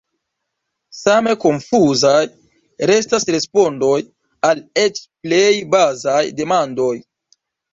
Same 1.01 1.33
konfuzaj 1.43 2.21
restas 2.93 3.27
respondoj 3.35 4.01
al 4.51 4.65
eĉ 4.87 5.05
plej 5.27 5.55
bazaj 5.77 6.21
demandoj. 6.41 6.93